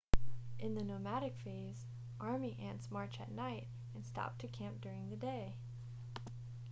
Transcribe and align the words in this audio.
in 0.57 0.73
the 0.73 0.83
nomadic 0.83 1.37
phase 1.37 1.85
army 2.19 2.57
ants 2.59 2.89
march 2.89 3.19
at 3.19 3.31
night 3.31 3.67
and 3.93 4.03
stop 4.03 4.35
to 4.39 4.47
camp 4.47 4.81
during 4.81 5.11
the 5.11 5.15
day 5.15 5.53